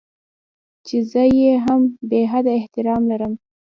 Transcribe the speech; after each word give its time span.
چې 0.85 0.97
زه 1.11 1.23
يې 1.39 1.53
هم 1.65 1.81
بې 2.09 2.21
حده 2.31 2.51
احترام 2.59 3.01
لرم. 3.11 3.33